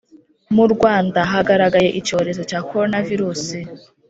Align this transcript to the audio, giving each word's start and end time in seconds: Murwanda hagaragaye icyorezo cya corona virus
Murwanda 0.55 1.19
hagaragaye 1.31 1.89
icyorezo 1.99 2.41
cya 2.49 2.59
corona 2.67 2.97
virus 3.07 3.41